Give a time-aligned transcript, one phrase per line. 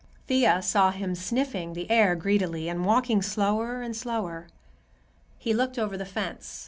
[0.25, 4.47] Thea saw him sniffing the air greedily and walking slower and slower.
[5.37, 6.59] He looked over the fence.